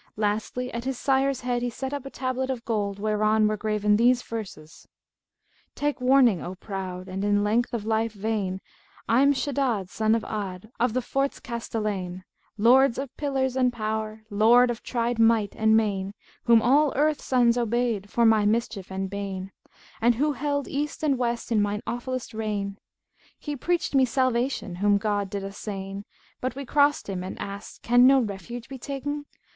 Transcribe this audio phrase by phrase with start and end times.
[0.17, 3.97] Lastly at his sire's head he set up a tablet of gold whereon were graven
[3.97, 4.87] these verses,
[5.75, 8.61] 'Take warning O proud, * And in length o' life vain!
[9.07, 12.23] I'm Shaddбd son of Ad, * Of the forts castellain;
[12.57, 16.15] Lord of pillars and power,* Lord of tried might and main,
[16.45, 19.51] Whom all earth sons obeyed* For my mischief and bane
[20.01, 22.79] And who held East and West* In mine awfullest reign.
[23.37, 26.05] He preached me salvation * Whom God did assain,[FN#174]
[26.41, 29.27] But we crossed him and asked * 'Can no refuge be ta'en?'